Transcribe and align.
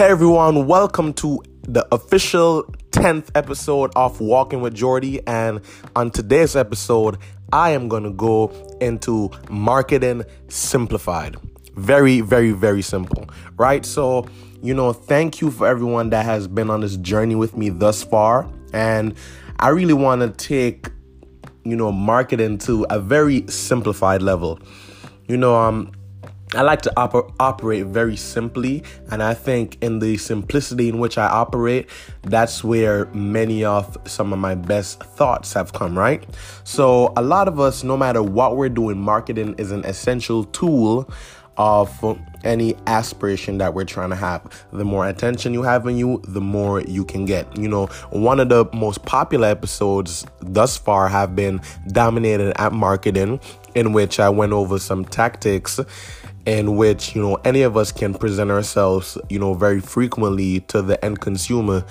Hey 0.00 0.06
everyone, 0.06 0.66
welcome 0.66 1.12
to 1.12 1.42
the 1.60 1.86
official 1.92 2.64
10th 2.92 3.28
episode 3.34 3.92
of 3.94 4.18
Walking 4.18 4.62
with 4.62 4.72
Jordy. 4.72 5.20
And 5.26 5.60
on 5.94 6.10
today's 6.10 6.56
episode, 6.56 7.18
I 7.52 7.72
am 7.72 7.86
going 7.86 8.04
to 8.04 8.10
go 8.10 8.48
into 8.80 9.30
marketing 9.50 10.24
simplified. 10.48 11.36
Very, 11.74 12.22
very, 12.22 12.52
very 12.52 12.80
simple, 12.80 13.28
right? 13.58 13.84
So, 13.84 14.26
you 14.62 14.72
know, 14.72 14.94
thank 14.94 15.42
you 15.42 15.50
for 15.50 15.66
everyone 15.66 16.08
that 16.08 16.24
has 16.24 16.48
been 16.48 16.70
on 16.70 16.80
this 16.80 16.96
journey 16.96 17.34
with 17.34 17.54
me 17.54 17.68
thus 17.68 18.02
far. 18.02 18.50
And 18.72 19.14
I 19.58 19.68
really 19.68 19.92
want 19.92 20.22
to 20.22 20.30
take, 20.30 20.88
you 21.64 21.76
know, 21.76 21.92
marketing 21.92 22.56
to 22.60 22.86
a 22.88 22.98
very 22.98 23.46
simplified 23.48 24.22
level. 24.22 24.60
You 25.28 25.36
know, 25.36 25.56
um, 25.56 25.92
I 26.54 26.62
like 26.62 26.82
to 26.82 26.92
oper- 26.96 27.32
operate 27.38 27.86
very 27.86 28.16
simply, 28.16 28.82
and 29.10 29.22
I 29.22 29.34
think 29.34 29.78
in 29.82 30.00
the 30.00 30.16
simplicity 30.16 30.88
in 30.88 30.98
which 30.98 31.16
I 31.16 31.26
operate, 31.26 31.88
that's 32.22 32.64
where 32.64 33.06
many 33.06 33.64
of 33.64 33.96
some 34.04 34.32
of 34.32 34.40
my 34.40 34.56
best 34.56 35.00
thoughts 35.00 35.52
have 35.52 35.72
come, 35.72 35.96
right? 35.96 36.24
So, 36.64 37.12
a 37.16 37.22
lot 37.22 37.46
of 37.46 37.60
us, 37.60 37.84
no 37.84 37.96
matter 37.96 38.20
what 38.20 38.56
we're 38.56 38.68
doing, 38.68 39.00
marketing 39.00 39.54
is 39.58 39.70
an 39.70 39.84
essential 39.84 40.42
tool 40.44 41.08
of 41.56 42.18
any 42.42 42.74
aspiration 42.86 43.58
that 43.58 43.74
we're 43.74 43.84
trying 43.84 44.10
to 44.10 44.16
have. 44.16 44.42
The 44.72 44.84
more 44.84 45.06
attention 45.06 45.52
you 45.52 45.62
have 45.62 45.86
on 45.86 45.96
you, 45.96 46.20
the 46.26 46.40
more 46.40 46.80
you 46.80 47.04
can 47.04 47.26
get. 47.26 47.54
You 47.56 47.68
know, 47.68 47.86
one 48.10 48.40
of 48.40 48.48
the 48.48 48.64
most 48.72 49.04
popular 49.04 49.46
episodes 49.46 50.26
thus 50.40 50.76
far 50.76 51.08
have 51.08 51.36
been 51.36 51.60
dominated 51.88 52.58
at 52.60 52.72
marketing, 52.72 53.40
in 53.74 53.92
which 53.92 54.18
I 54.18 54.30
went 54.30 54.52
over 54.52 54.78
some 54.78 55.04
tactics 55.04 55.78
in 56.46 56.76
which 56.76 57.14
you 57.14 57.22
know 57.22 57.36
any 57.44 57.62
of 57.62 57.76
us 57.76 57.92
can 57.92 58.14
present 58.14 58.50
ourselves 58.50 59.18
you 59.28 59.38
know 59.38 59.54
very 59.54 59.80
frequently 59.80 60.60
to 60.60 60.82
the 60.82 61.02
end 61.04 61.20
consumer 61.20 61.84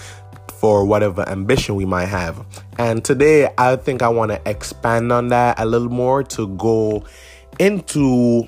for 0.53 0.85
whatever 0.85 1.27
ambition 1.29 1.75
we 1.75 1.85
might 1.85 2.07
have 2.07 2.45
and 2.77 3.05
today 3.05 3.49
i 3.57 3.75
think 3.75 4.01
i 4.01 4.09
want 4.09 4.31
to 4.31 4.41
expand 4.49 5.11
on 5.11 5.27
that 5.29 5.57
a 5.59 5.65
little 5.65 5.89
more 5.89 6.23
to 6.23 6.47
go 6.57 7.03
into 7.59 8.47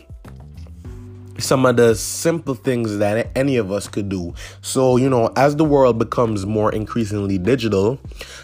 some 1.41 1.65
of 1.65 1.75
the 1.75 1.95
simple 1.95 2.55
things 2.55 2.97
that 2.99 3.29
any 3.35 3.57
of 3.57 3.71
us 3.71 3.87
could 3.87 4.09
do. 4.09 4.33
So, 4.61 4.97
you 4.97 5.09
know, 5.09 5.31
as 5.35 5.55
the 5.55 5.65
world 5.65 5.97
becomes 5.97 6.45
more 6.45 6.71
increasingly 6.73 7.37
digital, 7.37 7.99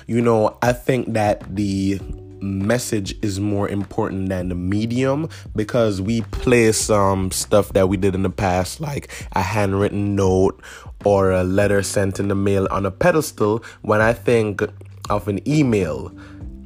you 0.07 0.21
know, 0.21 0.57
I 0.61 0.73
think 0.73 1.13
that 1.13 1.55
the 1.55 1.99
message 2.41 3.15
is 3.21 3.39
more 3.39 3.67
important 3.69 4.29
than 4.29 4.49
the 4.49 4.55
medium 4.55 5.29
because 5.55 6.01
we 6.01 6.21
play 6.21 6.71
some 6.71 7.31
stuff 7.31 7.73
that 7.73 7.89
we 7.89 7.97
did 7.97 8.15
in 8.15 8.23
the 8.23 8.29
past, 8.29 8.79
like 8.79 9.11
a 9.33 9.41
handwritten 9.41 10.15
note 10.15 10.61
or 11.05 11.31
a 11.31 11.43
letter 11.43 11.83
sent 11.83 12.19
in 12.19 12.27
the 12.27 12.35
mail, 12.35 12.67
on 12.71 12.85
a 12.85 12.91
pedestal. 12.91 13.63
When 13.81 14.01
I 14.01 14.13
think 14.13 14.61
of 15.09 15.27
an 15.27 15.47
email 15.47 16.11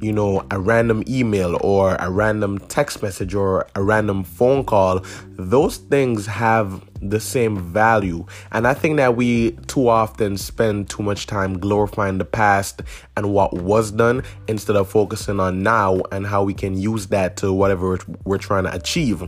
you 0.00 0.12
know, 0.12 0.44
a 0.50 0.58
random 0.58 1.04
email 1.06 1.56
or 1.60 1.94
a 2.00 2.10
random 2.10 2.58
text 2.58 3.02
message 3.02 3.34
or 3.36 3.68
a 3.76 3.82
random 3.82 4.24
phone 4.24 4.64
call, 4.64 5.00
those 5.36 5.76
things 5.76 6.26
have 6.26 6.82
the 7.02 7.20
same 7.20 7.58
value. 7.58 8.24
And 8.52 8.66
I 8.66 8.74
think 8.74 8.96
that 8.96 9.16
we 9.16 9.52
too 9.66 9.88
often 9.88 10.36
spend 10.36 10.88
too 10.88 11.02
much 11.02 11.26
time 11.26 11.58
glorifying 11.58 12.18
the 12.18 12.24
past 12.24 12.82
and 13.16 13.32
what 13.32 13.52
was 13.52 13.90
done 13.90 14.22
instead 14.48 14.76
of 14.76 14.88
focusing 14.88 15.40
on 15.40 15.62
now 15.62 16.00
and 16.12 16.26
how 16.26 16.44
we 16.44 16.54
can 16.54 16.78
use 16.78 17.08
that 17.08 17.36
to 17.38 17.52
whatever 17.52 17.98
we're 18.24 18.38
trying 18.38 18.64
to 18.64 18.74
achieve. 18.74 19.22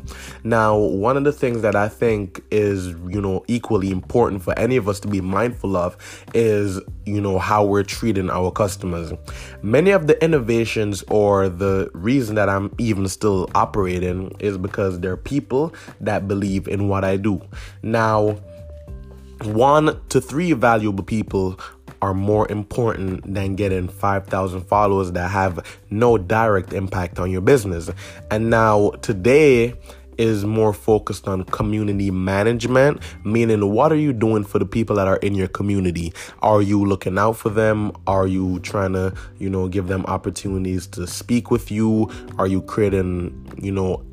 Now, 0.45 0.77
one 0.77 1.17
of 1.17 1.25
the 1.25 1.33
things 1.33 1.62
that 1.62 1.75
I 1.75 1.89
think 1.89 2.42
is, 2.50 2.89
you 2.89 3.20
know, 3.20 3.45
equally 3.48 3.91
important 3.91 4.42
for 4.42 4.58
any 4.58 4.77
of 4.77 4.89
us 4.89 5.00
to 5.00 5.08
be 5.08 5.20
mindful 5.20 5.77
of 5.77 5.97
is, 6.33 6.80
you 7.05 7.20
know, 7.20 7.39
how 7.39 7.64
we're 7.64 7.83
treating 7.83 8.30
our 8.30 8.51
customers. 8.51 9.13
Many 9.63 9.90
of 9.90 10.07
the 10.07 10.23
innovations 10.23 11.02
or 11.08 11.48
the 11.48 11.90
reason 11.92 12.36
that 12.36 12.48
I'm 12.48 12.74
even 12.79 13.08
still 13.08 13.51
operating 13.55 14.34
is 14.39 14.57
because 14.57 15.01
there 15.01 15.13
are 15.13 15.17
people 15.17 15.74
that 16.01 16.29
believe 16.29 16.68
in 16.68 16.89
what 16.89 17.05
I 17.05 17.17
do. 17.17 17.40
Now, 17.83 18.39
one 19.42 20.01
to 20.08 20.20
three 20.20 20.52
valuable 20.52 21.05
people 21.05 21.58
are 22.02 22.14
more 22.14 22.51
important 22.51 23.33
than 23.33 23.57
getting 23.57 23.89
5,000 23.89 24.63
followers 24.63 25.13
that 25.13 25.30
have 25.30 25.64
no 25.91 26.19
direct 26.19 26.73
impact 26.73 27.19
on 27.19 27.30
your 27.30 27.41
business. 27.41 27.91
And 28.30 28.51
now, 28.51 28.91
today, 29.02 29.75
is 30.19 30.45
more 30.45 30.73
focused 30.73 31.27
on 31.27 31.45
community 31.45 32.11
management, 32.11 33.01
meaning 33.25 33.73
what 33.73 33.92
are 33.92 33.96
you 33.96 34.13
doing 34.13 34.45
for 34.45 34.58
the 34.58 34.67
people 34.67 34.96
that 34.96 35.08
are 35.08 35.17
in 35.17 35.35
your 35.35 35.48
community? 35.48 36.13
Are 36.41 36.63
you 36.63 36.85
looking 36.85 37.19
out 37.19 37.36
for 37.36 37.48
them? 37.48 37.92
Are 38.07 38.27
you 38.27 38.61
trying 38.61 38.92
to, 38.92 39.13
you 39.39 39.51
know, 39.51 39.69
give 39.69 39.89
them 39.89 40.05
opportunities 40.07 40.86
to 40.89 41.07
speak 41.07 41.51
with 41.51 41.70
you? 41.70 42.11
Are 42.39 42.46
you 42.46 42.63
creating, 42.63 43.58
you 43.61 43.73
know, 43.73 44.05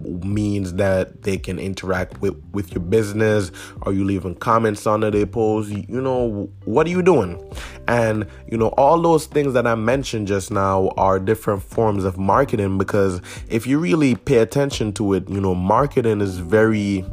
means 0.00 0.74
that 0.74 1.22
they 1.22 1.36
can 1.38 1.58
interact 1.58 2.20
with 2.20 2.40
with 2.52 2.72
your 2.72 2.82
business? 2.82 3.50
Are 3.82 3.92
you 3.92 4.04
leaving 4.04 4.34
comments 4.34 4.86
under 4.86 5.10
their 5.10 5.26
posts? 5.26 5.72
You 5.72 6.00
know 6.00 6.50
what 6.64 6.86
are 6.86 6.90
you 6.90 7.02
doing? 7.02 7.38
And 7.86 8.26
you 8.50 8.58
know 8.58 8.68
all 8.76 9.00
those 9.00 9.26
things 9.26 9.54
that 9.54 9.66
i 9.66 9.74
mentioned 9.74 10.26
just 10.26 10.50
now 10.50 10.88
are 10.96 11.18
different 11.18 11.62
forms 11.62 12.04
of 12.04 12.18
marketing 12.18 12.76
because 12.78 13.20
if 13.48 13.66
you 13.66 13.78
really 13.78 14.14
pay 14.14 14.38
attention 14.38 14.92
to 14.92 15.14
it 15.14 15.28
you 15.28 15.40
know 15.40 15.54
marketing 15.54 16.20
is 16.20 16.38
very 16.38 17.04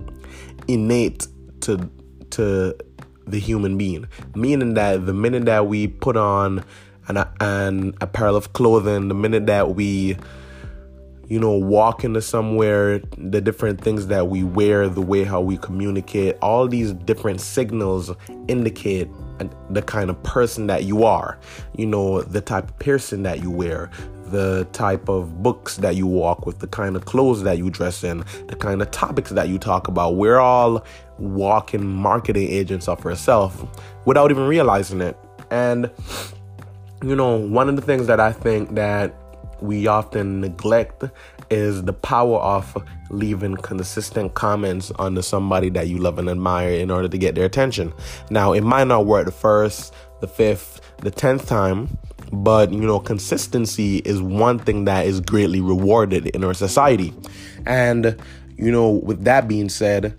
innate 0.67 1.27
to 1.61 1.89
to 2.31 2.75
the 3.27 3.39
human 3.39 3.77
being. 3.77 4.07
Meaning 4.35 4.75
that 4.75 5.05
the 5.05 5.13
minute 5.13 5.45
that 5.45 5.67
we 5.67 5.87
put 5.87 6.17
on 6.17 6.63
an, 7.07 7.23
an 7.39 7.93
apparel 8.01 8.35
of 8.35 8.53
clothing 8.53 9.07
the 9.07 9.15
minute 9.15 9.45
that 9.47 9.75
we 9.75 10.17
you 11.27 11.39
know, 11.39 11.51
walk 11.51 12.03
into 12.03 12.21
somewhere, 12.21 12.99
the 13.17 13.41
different 13.41 13.81
things 13.81 14.07
that 14.07 14.27
we 14.27 14.43
wear, 14.43 14.87
the 14.87 15.01
way 15.01 15.23
how 15.23 15.41
we 15.41 15.57
communicate, 15.57 16.37
all 16.41 16.67
these 16.67 16.93
different 16.93 17.41
signals 17.41 18.11
indicate 18.47 19.09
the 19.69 19.81
kind 19.81 20.09
of 20.09 20.21
person 20.23 20.67
that 20.67 20.83
you 20.83 21.03
are. 21.03 21.37
You 21.75 21.87
know, 21.87 22.21
the 22.21 22.41
type 22.41 22.69
of 22.69 22.79
person 22.79 23.23
that 23.23 23.41
you 23.41 23.49
wear, 23.49 23.89
the 24.27 24.67
type 24.71 25.09
of 25.09 25.41
books 25.41 25.77
that 25.77 25.95
you 25.95 26.07
walk 26.07 26.45
with, 26.45 26.59
the 26.59 26.67
kind 26.67 26.95
of 26.95 27.05
clothes 27.05 27.43
that 27.43 27.57
you 27.57 27.69
dress 27.69 28.03
in, 28.03 28.23
the 28.47 28.55
kind 28.55 28.81
of 28.81 28.91
topics 28.91 29.31
that 29.31 29.49
you 29.49 29.57
talk 29.57 29.87
about. 29.87 30.15
We're 30.15 30.39
all 30.39 30.85
walking 31.17 31.85
marketing 31.85 32.49
agents 32.49 32.87
of 32.87 33.05
ourselves 33.05 33.63
without 34.05 34.31
even 34.31 34.47
realizing 34.47 35.01
it. 35.01 35.17
And 35.51 35.89
you 37.03 37.15
know, 37.15 37.35
one 37.35 37.69
of 37.69 37.75
the 37.75 37.81
things 37.81 38.07
that 38.07 38.19
I 38.19 38.31
think 38.31 38.75
that 38.75 39.15
we 39.65 39.87
often 39.87 40.41
neglect 40.41 41.03
is 41.49 41.83
the 41.83 41.93
power 41.93 42.37
of 42.39 42.83
leaving 43.09 43.55
consistent 43.57 44.33
comments 44.33 44.91
under 44.99 45.21
somebody 45.21 45.69
that 45.69 45.87
you 45.87 45.97
love 45.97 46.19
and 46.19 46.29
admire 46.29 46.71
in 46.71 46.89
order 46.91 47.07
to 47.07 47.17
get 47.17 47.35
their 47.35 47.45
attention. 47.45 47.93
Now, 48.29 48.53
it 48.53 48.61
might 48.61 48.87
not 48.87 49.05
work 49.05 49.25
the 49.25 49.31
first, 49.31 49.93
the 50.21 50.27
fifth, 50.27 50.81
the 50.97 51.11
tenth 51.11 51.47
time, 51.47 51.97
but 52.31 52.71
you 52.71 52.81
know, 52.81 52.99
consistency 52.99 53.97
is 53.99 54.21
one 54.21 54.59
thing 54.59 54.85
that 54.85 55.05
is 55.05 55.21
greatly 55.21 55.61
rewarded 55.61 56.27
in 56.27 56.43
our 56.43 56.53
society. 56.53 57.13
And 57.65 58.19
you 58.57 58.71
know, 58.71 58.89
with 58.89 59.23
that 59.25 59.47
being 59.47 59.69
said, 59.69 60.17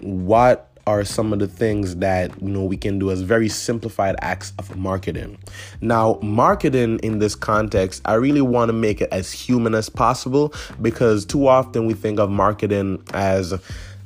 what 0.00 0.75
are 0.86 1.04
some 1.04 1.32
of 1.32 1.38
the 1.38 1.48
things 1.48 1.96
that 1.96 2.30
you 2.40 2.48
know 2.48 2.64
we 2.64 2.76
can 2.76 2.98
do 2.98 3.10
as 3.10 3.22
very 3.22 3.48
simplified 3.48 4.16
acts 4.20 4.52
of 4.58 4.76
marketing. 4.76 5.38
Now, 5.80 6.18
marketing 6.22 7.00
in 7.00 7.18
this 7.18 7.34
context, 7.34 8.02
I 8.04 8.14
really 8.14 8.40
want 8.40 8.68
to 8.68 8.72
make 8.72 9.00
it 9.00 9.08
as 9.12 9.32
human 9.32 9.74
as 9.74 9.88
possible 9.88 10.54
because 10.80 11.24
too 11.24 11.48
often 11.48 11.86
we 11.86 11.94
think 11.94 12.18
of 12.18 12.30
marketing 12.30 13.02
as 13.14 13.54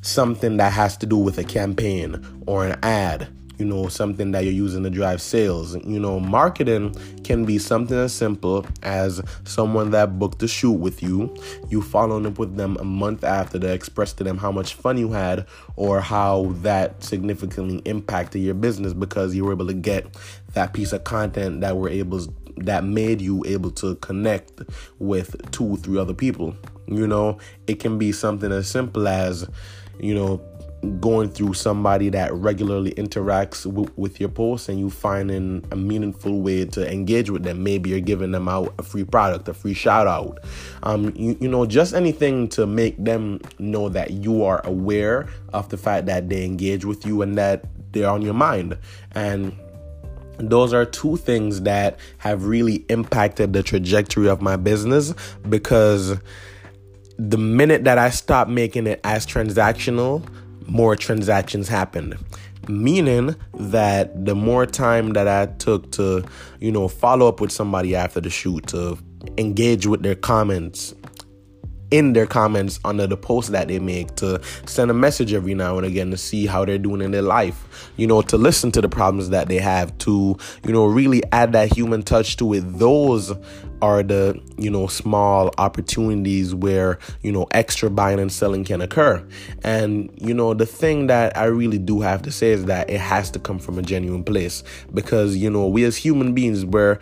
something 0.03 0.57
that 0.57 0.73
has 0.73 0.97
to 0.99 1.07
do 1.07 1.19
with 1.19 1.39
a 1.39 1.45
campaign 1.45 2.25
or 2.47 2.67
an 2.67 2.79
ad 2.83 3.29
you 3.61 3.67
know, 3.67 3.89
something 3.89 4.33
that 4.33 4.43
you're 4.45 4.53
using 4.53 4.83
to 4.83 4.91
drive 4.91 5.21
sales. 5.21 5.77
You 5.85 6.01
know, 6.01 6.19
marketing 6.19 6.95
can 7.23 7.45
be 7.45 7.59
something 7.59 7.97
as 7.97 8.13
simple 8.13 8.67
as 8.83 9.21
someone 9.45 9.91
that 9.91 10.19
booked 10.19 10.43
a 10.43 10.49
shoot 10.49 10.73
with 10.73 11.03
you, 11.03 11.37
you 11.69 11.83
following 11.83 12.27
up 12.27 12.39
with 12.39 12.57
them 12.57 12.79
a 12.81 12.85
month 12.85 13.23
after 13.23 13.59
to 13.59 13.71
express 13.71 14.15
to 14.15 14.25
them 14.25 14.39
how 14.39 14.51
much 14.51 14.75
fun 14.75 14.97
you 14.97 15.13
had 15.13 15.47
or 15.77 16.01
how 16.01 16.47
that 16.63 17.05
significantly 17.05 17.83
impacted 17.85 18.41
your 18.43 18.55
business 18.55 18.95
because 18.95 19.35
you 19.35 19.45
were 19.45 19.53
able 19.53 19.67
to 19.67 19.75
get 19.75 20.07
that 20.55 20.73
piece 20.73 20.93
of 20.93 21.05
content 21.05 21.61
that 21.61 21.77
were 21.77 21.91
able 21.91 22.27
that 22.57 22.85
made 22.85 23.21
you 23.21 23.43
able 23.47 23.71
to 23.71 23.95
connect 23.97 24.63
with 24.99 25.51
two, 25.51 25.65
or 25.65 25.77
three 25.77 25.99
other 25.99 26.15
people. 26.15 26.55
You 26.87 27.07
know, 27.07 27.39
it 27.67 27.79
can 27.81 27.99
be 27.99 28.13
something 28.13 28.51
as 28.51 28.69
simple 28.69 29.07
as, 29.07 29.49
you 29.99 30.15
know, 30.15 30.43
going 30.99 31.29
through 31.29 31.53
somebody 31.53 32.09
that 32.09 32.33
regularly 32.33 32.93
interacts 32.93 33.65
w- 33.65 33.91
with 33.97 34.19
your 34.19 34.31
posts 34.31 34.69
and 34.69 34.79
you 34.79 34.89
finding 34.89 35.63
a 35.73 35.77
meaningful 35.77 36.41
way 36.41 36.65
to 36.65 36.91
engage 36.91 37.29
with 37.29 37.43
them 37.43 37.63
maybe 37.63 37.91
you're 37.91 38.01
giving 38.01 38.31
them 38.31 38.49
out 38.49 38.73
a 38.79 38.83
free 38.83 39.05
product 39.05 39.47
a 39.49 39.53
free 39.53 39.75
shout 39.75 40.07
out 40.07 40.39
um, 40.85 41.13
you, 41.15 41.37
you 41.39 41.49
know 41.49 41.67
just 41.67 41.93
anything 41.93 42.49
to 42.49 42.67
make 42.67 42.97
them 43.03 43.39
know 43.59 43.91
that 43.91 44.11
you 44.11 44.43
are 44.43 44.65
aware 44.67 45.29
of 45.53 45.69
the 45.69 45.77
fact 45.77 46.07
that 46.07 46.31
they 46.31 46.45
engage 46.45 46.85
with 46.87 47.05
you 47.05 47.21
and 47.21 47.37
that 47.37 47.65
they're 47.93 48.09
on 48.09 48.23
your 48.23 48.35
mind. 48.35 48.77
And 49.13 49.57
those 50.39 50.73
are 50.73 50.85
two 50.85 51.17
things 51.17 51.63
that 51.63 51.99
have 52.19 52.45
really 52.45 52.85
impacted 52.89 53.53
the 53.53 53.63
trajectory 53.63 54.29
of 54.29 54.41
my 54.41 54.57
business 54.57 55.15
because 55.49 56.19
the 57.19 57.39
minute 57.39 57.85
that 57.85 57.99
I 57.99 58.11
stopped 58.11 58.51
making 58.51 58.87
it 58.87 59.01
as 59.05 59.27
transactional, 59.27 60.27
more 60.71 60.97
transactions 60.97 61.69
happened. 61.69 62.17
Meaning 62.69 63.35
that 63.55 64.25
the 64.25 64.35
more 64.35 64.67
time 64.67 65.15
that 65.15 65.27
I 65.27 65.47
took 65.47 65.91
to, 65.93 66.25
you 66.61 66.71
know, 66.71 66.89
follow 66.89 67.27
up 67.27 67.41
with 67.41 67.51
somebody 67.51 67.97
after 67.97 68.21
the 68.21 68.31
shoot, 68.31 68.67
to 68.69 68.99
engage 69.39 69.87
with 69.87 70.03
their 70.03 70.15
comments, 70.15 70.95
in 71.91 72.13
their 72.13 72.27
comments 72.27 72.79
under 72.85 73.07
the 73.07 73.17
post 73.17 73.53
that 73.53 73.69
they 73.69 73.79
make, 73.79 74.15
to 74.17 74.41
send 74.67 74.91
a 74.91 74.95
message 74.95 75.33
every 75.33 75.55
now 75.55 75.77
and 75.77 75.87
again 75.87 76.11
to 76.11 76.17
see 76.17 76.47
how 76.47 76.65
they're 76.65 76.79
doing 76.79 77.01
in 77.01 77.11
their 77.11 77.23
life, 77.23 77.91
you 77.97 78.07
know, 78.07 78.23
to 78.23 78.37
listen 78.37 78.71
to 78.73 78.81
the 78.81 78.89
problems 78.89 79.31
that 79.31 79.49
they 79.49 79.59
have, 79.59 79.97
to, 79.99 80.37
you 80.65 80.73
know, 80.73 80.87
really 80.87 81.23
add 81.33 81.53
that 81.53 81.73
human 81.73 82.03
touch 82.03 82.37
to 82.37 82.53
it. 82.55 82.61
Those 82.79 83.33
are 83.83 84.03
the, 84.03 84.39
you 84.59 84.71
know, 84.71 84.87
small 84.87 85.51
opportunities 85.57 86.55
where, 86.55 86.99
you 87.23 87.33
know, 87.33 87.47
extra 87.53 87.89
buying 87.89 88.21
and 88.21 88.31
selling 88.31 88.63
can 88.63 88.83
occur. 88.83 89.27
And, 89.65 90.11
you 90.17 90.35
know, 90.35 90.53
the 90.53 90.67
thing 90.67 91.07
that 91.07 91.35
I 91.37 91.45
really 91.45 91.79
do 91.79 92.03
have 92.03 92.21
to 92.23 92.31
say 92.31 92.51
is 92.51 92.67
that 92.67 92.91
it 92.91 93.01
has 93.01 93.31
to 93.31 93.39
come 93.39 93.59
from 93.59 93.79
a 93.79 93.83
genuine 93.83 94.23
place 94.23 94.63
because, 94.93 95.37
you 95.37 95.49
know, 95.49 95.67
we 95.67 95.85
as 95.85 95.97
human 95.97 96.35
beings, 96.35 96.65
where 96.65 97.01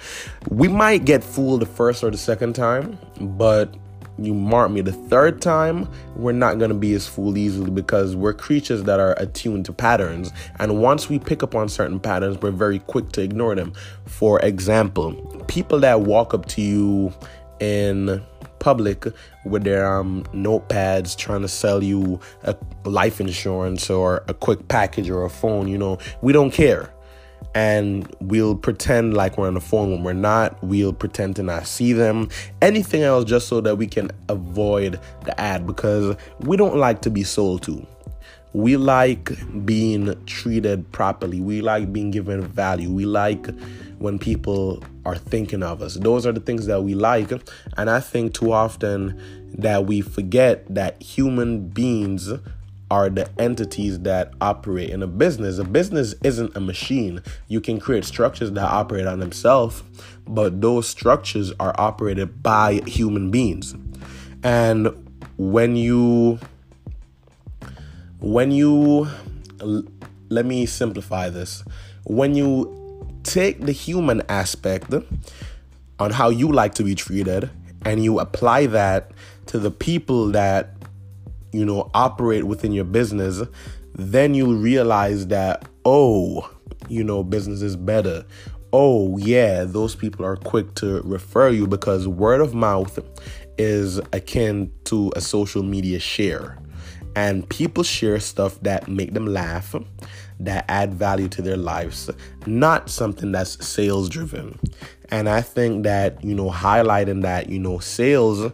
we 0.50 0.68
might 0.68 1.04
get 1.04 1.24
fooled 1.24 1.62
the 1.62 1.66
first 1.66 2.04
or 2.04 2.10
the 2.10 2.16
second 2.16 2.54
time, 2.54 2.96
but 3.20 3.74
you 4.18 4.34
mark 4.34 4.70
me 4.70 4.80
the 4.80 4.92
third 4.92 5.40
time, 5.40 5.88
we're 6.16 6.32
not 6.32 6.58
going 6.58 6.70
to 6.70 6.76
be 6.76 6.94
as 6.94 7.06
fooled 7.06 7.38
easily 7.38 7.70
because 7.70 8.16
we're 8.16 8.34
creatures 8.34 8.82
that 8.84 9.00
are 9.00 9.14
attuned 9.18 9.64
to 9.66 9.72
patterns. 9.72 10.32
And 10.58 10.80
once 10.80 11.08
we 11.08 11.18
pick 11.18 11.42
up 11.42 11.54
on 11.54 11.68
certain 11.68 12.00
patterns, 12.00 12.38
we're 12.40 12.50
very 12.50 12.80
quick 12.80 13.12
to 13.12 13.22
ignore 13.22 13.54
them. 13.54 13.72
For 14.06 14.40
example, 14.40 15.12
people 15.46 15.80
that 15.80 16.02
walk 16.02 16.34
up 16.34 16.46
to 16.46 16.60
you 16.60 17.12
in 17.60 18.22
public 18.58 19.06
with 19.44 19.64
their 19.64 19.98
um, 19.98 20.24
notepads 20.34 21.16
trying 21.16 21.42
to 21.42 21.48
sell 21.48 21.82
you 21.82 22.20
a 22.42 22.56
life 22.84 23.20
insurance 23.20 23.88
or 23.88 24.24
a 24.26 24.34
quick 24.34 24.66
package 24.68 25.08
or 25.08 25.24
a 25.24 25.30
phone, 25.30 25.68
you 25.68 25.78
know, 25.78 25.98
we 26.22 26.32
don't 26.32 26.50
care 26.50 26.90
and 27.54 28.14
we'll 28.20 28.54
pretend 28.54 29.14
like 29.14 29.38
we're 29.38 29.48
on 29.48 29.54
the 29.54 29.60
phone 29.60 29.90
when 29.90 30.02
we're 30.02 30.12
not. 30.12 30.62
We'll 30.62 30.92
pretend 30.92 31.36
to 31.36 31.42
not 31.42 31.66
see 31.66 31.92
them. 31.92 32.28
Anything 32.62 33.02
else 33.02 33.24
just 33.24 33.48
so 33.48 33.60
that 33.62 33.76
we 33.76 33.86
can 33.86 34.10
avoid 34.28 35.00
the 35.24 35.38
ad 35.40 35.66
because 35.66 36.16
we 36.40 36.56
don't 36.56 36.76
like 36.76 37.02
to 37.02 37.10
be 37.10 37.24
sold 37.24 37.62
to. 37.64 37.86
We 38.52 38.76
like 38.76 39.30
being 39.64 40.14
treated 40.24 40.90
properly. 40.92 41.40
We 41.40 41.60
like 41.60 41.92
being 41.92 42.10
given 42.10 42.42
value. 42.42 42.90
We 42.90 43.04
like 43.04 43.46
when 43.98 44.18
people 44.18 44.82
are 45.04 45.16
thinking 45.16 45.62
of 45.62 45.82
us. 45.82 45.94
Those 45.94 46.26
are 46.26 46.32
the 46.32 46.40
things 46.40 46.66
that 46.66 46.82
we 46.82 46.94
like. 46.94 47.30
And 47.76 47.90
I 47.90 48.00
think 48.00 48.34
too 48.34 48.52
often 48.52 49.20
that 49.58 49.86
we 49.86 50.00
forget 50.00 50.64
that 50.74 51.02
human 51.02 51.68
beings 51.68 52.30
are 52.90 53.10
the 53.10 53.28
entities 53.40 54.00
that 54.00 54.32
operate 54.40 54.90
in 54.90 55.02
a 55.02 55.06
business. 55.06 55.58
A 55.58 55.64
business 55.64 56.14
isn't 56.22 56.56
a 56.56 56.60
machine. 56.60 57.22
You 57.48 57.60
can 57.60 57.78
create 57.78 58.04
structures 58.04 58.50
that 58.52 58.64
operate 58.64 59.06
on 59.06 59.20
themselves, 59.20 59.82
but 60.26 60.60
those 60.60 60.88
structures 60.88 61.52
are 61.60 61.74
operated 61.78 62.42
by 62.42 62.80
human 62.86 63.30
beings. 63.30 63.74
And 64.42 64.88
when 65.36 65.76
you 65.76 66.38
when 68.20 68.50
you 68.50 69.08
let 70.28 70.46
me 70.46 70.66
simplify 70.66 71.30
this. 71.30 71.64
When 72.04 72.34
you 72.34 72.74
take 73.22 73.60
the 73.60 73.72
human 73.72 74.22
aspect 74.28 74.92
on 75.98 76.10
how 76.10 76.28
you 76.28 76.52
like 76.52 76.74
to 76.74 76.84
be 76.84 76.94
treated 76.94 77.50
and 77.84 78.02
you 78.02 78.18
apply 78.18 78.66
that 78.66 79.10
to 79.46 79.58
the 79.58 79.70
people 79.70 80.28
that 80.32 80.77
you 81.52 81.64
know, 81.64 81.90
operate 81.94 82.44
within 82.44 82.72
your 82.72 82.84
business, 82.84 83.42
then 83.94 84.34
you'll 84.34 84.54
realize 84.54 85.26
that, 85.28 85.68
oh, 85.84 86.48
you 86.88 87.02
know, 87.02 87.22
business 87.22 87.62
is 87.62 87.76
better. 87.76 88.24
Oh, 88.72 89.16
yeah, 89.18 89.64
those 89.64 89.94
people 89.94 90.24
are 90.24 90.36
quick 90.36 90.74
to 90.76 91.00
refer 91.02 91.48
you 91.48 91.66
because 91.66 92.06
word 92.06 92.40
of 92.40 92.54
mouth 92.54 92.98
is 93.56 93.98
akin 94.12 94.70
to 94.84 95.12
a 95.16 95.20
social 95.20 95.62
media 95.62 95.98
share. 95.98 96.58
And 97.16 97.48
people 97.48 97.82
share 97.82 98.20
stuff 98.20 98.60
that 98.60 98.86
make 98.86 99.14
them 99.14 99.26
laugh, 99.26 99.74
that 100.38 100.64
add 100.68 100.94
value 100.94 101.28
to 101.28 101.42
their 101.42 101.56
lives, 101.56 102.10
not 102.46 102.90
something 102.90 103.32
that's 103.32 103.66
sales 103.66 104.08
driven. 104.08 104.58
And 105.10 105.28
I 105.28 105.40
think 105.40 105.82
that, 105.84 106.22
you 106.22 106.34
know, 106.34 106.50
highlighting 106.50 107.22
that, 107.22 107.48
you 107.48 107.58
know, 107.58 107.78
sales 107.78 108.52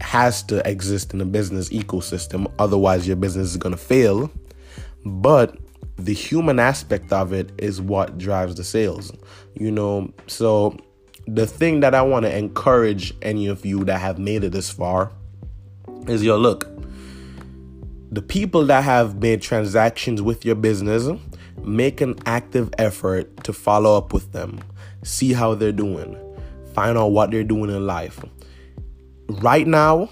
has 0.00 0.42
to 0.44 0.68
exist 0.68 1.14
in 1.14 1.20
a 1.20 1.24
business 1.24 1.68
ecosystem. 1.68 2.50
Otherwise, 2.58 3.06
your 3.06 3.16
business 3.16 3.48
is 3.50 3.56
going 3.56 3.74
to 3.74 3.80
fail. 3.80 4.30
But 5.04 5.56
the 5.96 6.14
human 6.14 6.58
aspect 6.58 7.12
of 7.12 7.32
it 7.32 7.52
is 7.58 7.80
what 7.80 8.18
drives 8.18 8.56
the 8.56 8.64
sales, 8.64 9.12
you 9.54 9.70
know. 9.70 10.12
So, 10.26 10.76
the 11.26 11.46
thing 11.46 11.80
that 11.80 11.94
I 11.94 12.02
want 12.02 12.26
to 12.26 12.36
encourage 12.36 13.14
any 13.22 13.46
of 13.46 13.64
you 13.64 13.84
that 13.84 14.00
have 14.00 14.18
made 14.18 14.44
it 14.44 14.52
this 14.52 14.70
far 14.70 15.12
is 16.08 16.24
your 16.24 16.38
look. 16.38 16.68
The 18.10 18.22
people 18.22 18.66
that 18.66 18.84
have 18.84 19.20
made 19.20 19.42
transactions 19.42 20.22
with 20.22 20.44
your 20.44 20.54
business, 20.54 21.08
make 21.62 22.00
an 22.00 22.16
active 22.26 22.70
effort 22.78 23.44
to 23.44 23.52
follow 23.52 23.96
up 23.96 24.12
with 24.12 24.32
them, 24.32 24.60
see 25.02 25.32
how 25.32 25.54
they're 25.54 25.72
doing, 25.72 26.16
find 26.74 26.98
out 26.98 27.08
what 27.08 27.30
they're 27.30 27.44
doing 27.44 27.70
in 27.70 27.86
life 27.86 28.22
right 29.28 29.66
now, 29.66 30.08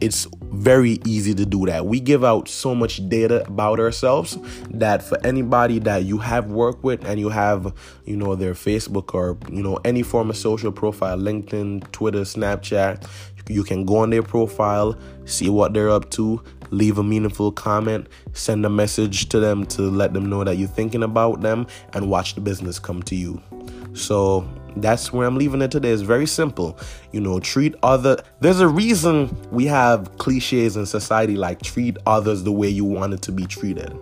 it's 0.00 0.26
very 0.42 1.00
easy 1.04 1.34
to 1.34 1.44
do 1.44 1.66
that. 1.66 1.86
We 1.86 2.00
give 2.00 2.24
out 2.24 2.48
so 2.48 2.74
much 2.74 3.06
data 3.08 3.46
about 3.46 3.80
ourselves 3.80 4.38
that 4.70 5.02
for 5.02 5.18
anybody 5.26 5.78
that 5.80 6.04
you 6.04 6.18
have 6.18 6.46
worked 6.46 6.84
with 6.84 7.04
and 7.04 7.18
you 7.18 7.28
have, 7.28 7.74
you 8.04 8.16
know, 8.16 8.34
their 8.34 8.54
Facebook 8.54 9.14
or, 9.14 9.36
you 9.50 9.62
know, 9.62 9.78
any 9.84 10.02
form 10.02 10.30
of 10.30 10.36
social 10.36 10.70
profile, 10.70 11.18
LinkedIn, 11.18 11.90
Twitter, 11.92 12.20
Snapchat, 12.20 13.08
you 13.48 13.64
can 13.64 13.84
go 13.84 13.98
on 13.98 14.10
their 14.10 14.22
profile, 14.22 14.96
see 15.24 15.48
what 15.48 15.74
they're 15.74 15.90
up 15.90 16.10
to, 16.10 16.42
leave 16.70 16.98
a 16.98 17.02
meaningful 17.02 17.50
comment, 17.50 18.06
send 18.34 18.64
a 18.64 18.70
message 18.70 19.28
to 19.30 19.40
them 19.40 19.66
to 19.66 19.82
let 19.82 20.12
them 20.12 20.28
know 20.28 20.44
that 20.44 20.58
you're 20.58 20.68
thinking 20.68 21.02
about 21.02 21.40
them, 21.40 21.66
and 21.94 22.10
watch 22.10 22.34
the 22.34 22.40
business 22.40 22.78
come 22.78 23.02
to 23.04 23.16
you. 23.16 23.40
So 23.94 24.48
that's 24.82 25.12
where 25.12 25.26
I'm 25.26 25.36
leaving 25.36 25.62
it 25.62 25.70
today. 25.70 25.90
It's 25.90 26.02
very 26.02 26.26
simple. 26.26 26.78
You 27.12 27.20
know, 27.20 27.40
treat 27.40 27.74
other 27.82 28.22
there's 28.40 28.60
a 28.60 28.68
reason 28.68 29.36
we 29.50 29.66
have 29.66 30.16
cliches 30.18 30.76
in 30.76 30.86
society 30.86 31.36
like 31.36 31.62
treat 31.62 31.96
others 32.06 32.44
the 32.44 32.52
way 32.52 32.68
you 32.68 32.84
want 32.84 33.14
it 33.14 33.22
to 33.22 33.32
be 33.32 33.46
treated. 33.46 33.96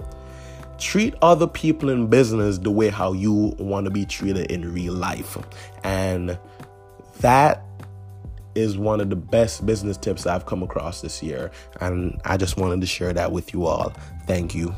Treat 0.78 1.14
other 1.22 1.46
people 1.46 1.88
in 1.88 2.08
business 2.08 2.58
the 2.58 2.70
way 2.70 2.88
how 2.88 3.12
you 3.12 3.54
want 3.58 3.86
to 3.86 3.90
be 3.90 4.04
treated 4.04 4.50
in 4.50 4.72
real 4.74 4.92
life. 4.92 5.38
And 5.84 6.38
that 7.20 7.62
is 8.54 8.76
one 8.76 9.00
of 9.00 9.10
the 9.10 9.16
best 9.16 9.64
business 9.64 9.96
tips 9.96 10.26
I've 10.26 10.46
come 10.46 10.62
across 10.62 11.00
this 11.00 11.22
year. 11.22 11.50
And 11.80 12.20
I 12.24 12.36
just 12.36 12.56
wanted 12.56 12.80
to 12.80 12.86
share 12.86 13.12
that 13.12 13.32
with 13.32 13.52
you 13.52 13.66
all. 13.66 13.90
Thank 14.26 14.54
you. 14.54 14.74